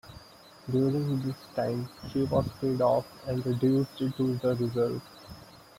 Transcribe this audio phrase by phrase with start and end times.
[0.67, 5.03] During this time, she was paid off and reduced to the reserve.